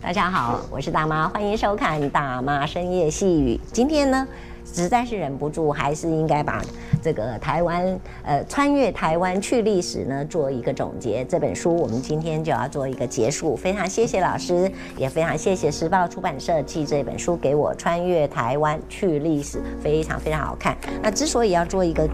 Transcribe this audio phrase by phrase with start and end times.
[0.00, 3.56] 大家好，我是大妈，欢迎收看《大妈深夜细语》。
[3.72, 4.26] 今天呢，
[4.64, 6.62] 实在是忍不住，还是应该把
[7.02, 11.24] 这个台湾呃穿越台湾去历史呢做一个总结。
[11.24, 13.56] 这本书我们今天就要做一个结束。
[13.56, 20.76] 非常谢谢老师，也非常谢谢时报出版社寄这本书给我，《穿越台湾去历史》非常非常好看。
[21.02, 22.08] 那之所以要做一个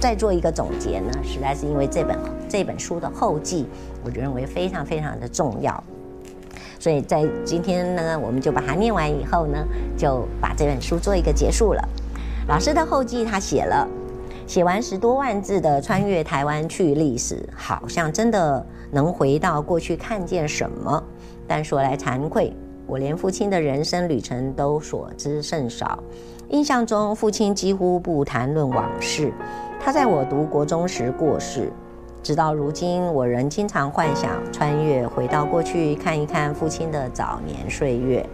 [0.00, 2.16] 再做一个总结呢，实在是因为这本
[2.48, 3.66] 这本书的后记，
[4.04, 5.82] 我认为非常非常的重要。
[6.88, 9.58] 所以在今天呢，我们就把它念完以后呢，
[9.94, 11.88] 就把这本书做一个结束了。
[12.48, 13.86] 老师的后记他写了，
[14.46, 21.04] 写完十多万字的穿越台湾去历史，好像真的能回到过去看见什么。
[21.46, 22.56] 但说来惭愧，
[22.86, 26.02] 我连父亲的人生旅程都所知甚少。
[26.48, 29.30] 印象中，父亲几乎不谈论往事。
[29.78, 31.70] 他在我读国中时过世。
[32.22, 38.24] 直到如今，我仍经常幻想穿越回到过去，看一看父亲的早年岁月。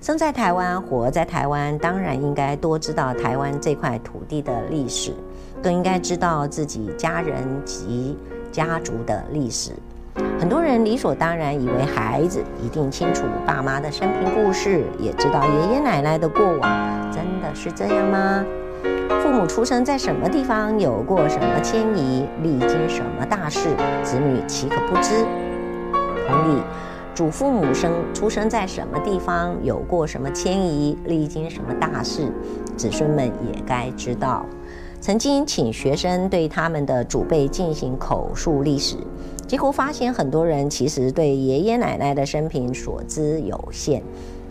[0.00, 5.12] 生在台湾，活在台湾，当然应该多知道台湾这块土地的历史，
[5.60, 8.16] 更应该知道自己家人及
[8.52, 9.72] 家族的历史。
[10.38, 18.44] 很多人理所当然以为孩子一定清楚爸妈的生平故事，也知道爷爷奶奶的过往，真的是这样吗？
[19.22, 23.70] 父母出生在什么地方，有过什么迁移，历经什么大事，
[24.02, 25.24] 子女岂可不知？
[26.26, 26.62] 同理，
[27.14, 32.32] 祖父母生出生在什么地方，有过什么迁移，历经什么大事，
[32.76, 34.44] 子孙们也该知道。
[35.00, 38.96] 曾经请学生对他们的祖辈进行口述历史，
[39.46, 44.02] 结果发现很多人其实对爷爷奶奶的生平所知有限，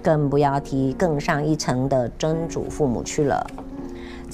[0.02, 3.46] 更不要提更上一层的曾祖父母去了。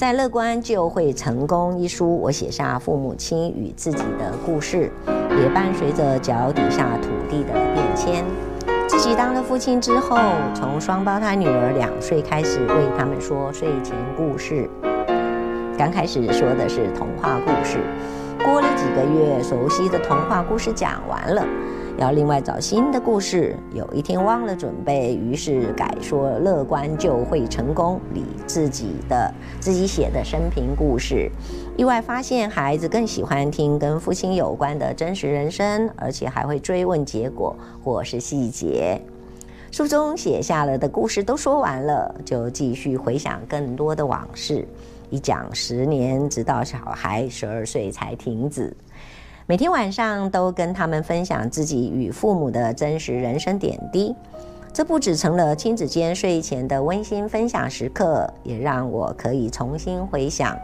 [0.01, 8.25] 在《乐观就会成功》一书，我写下父母亲与自己的故事，也伴随着脚底下土地的变迁。
[8.87, 10.17] 自己当了父亲之后，
[10.55, 14.67] 从双胞胎女儿两岁开始为他们说睡前故事。
[15.77, 17.77] 刚开始说的是童话故事，
[18.43, 21.45] 过了几个月，熟悉的童话故事讲完了。
[21.97, 31.29] 要另外找新的故事，有一天忘了准备，于是改说“乐观就会成功”你自己的自己写的生平故事。
[31.77, 38.99] 意外发现孩子更喜欢听跟父亲有关的真实人生，而且还会追问结果或是细节。
[39.71, 44.67] 书中写下了的故事都说完了，就继续回想更多的往事，
[45.09, 48.75] 一讲十年，直到小孩十二岁才停止。
[49.51, 54.15] 每天晚上都跟他们分享自己与父母的真实人生点滴，
[54.71, 60.57] 这不只成了亲子间睡前的温馨分享时刻，也让我可以重新回想，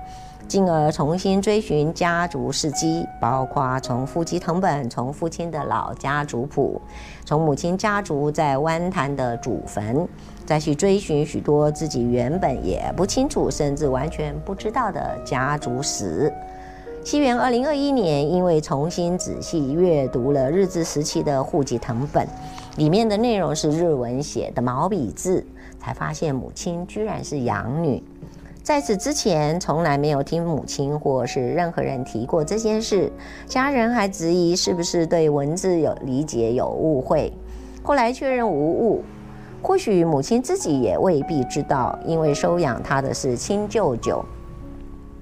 [0.48, 6.82] 进而重新追寻家族事迹，包括从户籍謄本、从父亲的老家族谱、
[7.26, 10.08] 从母亲家族在湾潭的祖坟，
[10.46, 16.32] 再去追寻许多自己原本也不清楚，甚至完全不知道的家族史。
[17.08, 22.28] 西元二零二一年，因为重新仔细阅读了日治时期的户籍藤本，
[22.76, 25.42] 里面的内容是日文写的毛笔字，
[25.80, 28.04] 才发现母亲居然是养女。
[28.62, 33.10] 在此之前，从来没有听母亲或是任何人提过这件事，
[33.46, 37.32] 家人还质疑是不是对文字有理解有误会。
[37.84, 39.02] 后来确认无误，
[39.62, 44.22] 或许母亲自己也未必知道，因为收养她的是亲舅舅。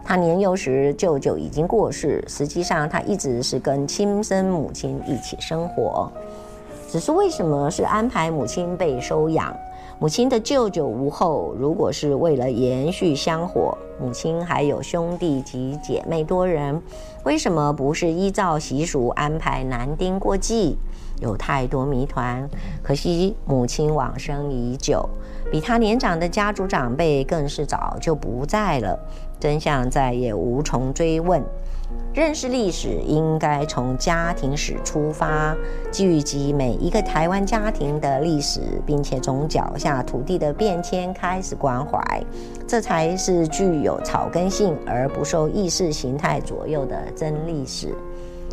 [0.05, 2.23] 他年幼时，舅舅已经过世。
[2.27, 6.11] 实际上，他一直是跟亲生母亲一起生活。
[6.87, 9.53] 只是为什么是安排母亲被收养？
[9.97, 16.79] 母亲的舅舅无后，如果是为了延续香火，母亲还有兄弟及姐妹多人，
[17.23, 20.77] 为什么不是依照习俗安排男丁过继？
[21.21, 22.47] 有太多谜团。
[22.83, 25.09] 可惜母亲往生已久，
[25.51, 28.99] 比他年长的家族长辈更是早就不在了。
[29.39, 31.43] 真相再也无从追问。
[32.13, 35.55] 认识历史应该从家庭史出发，
[35.91, 42.01] 聚集每一个台湾家庭的历史，并且从脚下土地的变迁开始关怀，
[42.65, 47.93] 这才是具有草根性而不受意识形态左右的真历史。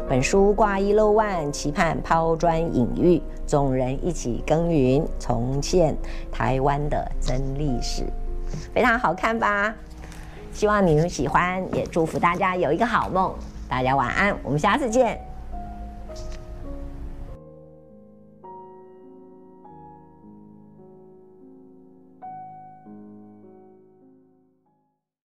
[0.09, 5.97] 本书挂一漏万，期盼抛砖引玉，众人一起耕耘，重现
[6.31, 8.05] 台湾的真历史。
[8.75, 9.75] 非常好看吧？
[10.53, 13.33] 希望你们喜欢，也祝福大家有一个好梦。
[13.69, 15.32] 大家晚安，我们下次见。